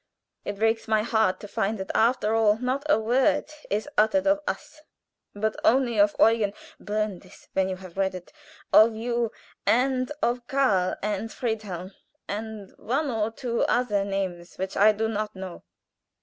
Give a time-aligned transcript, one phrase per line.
[0.43, 4.39] It breaks my heart to find that after all not a word is uttered of
[4.47, 4.81] us,
[5.35, 8.33] but only of Eugen (burn this when you have read it),
[8.73, 9.31] of you,
[9.63, 11.91] and of 'Karl,' and 'Friedhelm,'
[12.27, 15.61] and one or two other names which I do not know.